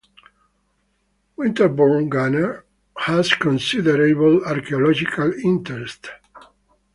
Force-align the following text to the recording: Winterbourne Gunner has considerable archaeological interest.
Winterbourne 1.37 2.09
Gunner 2.09 2.65
has 3.05 3.35
considerable 3.35 4.43
archaeological 4.43 5.31
interest. 5.31 6.09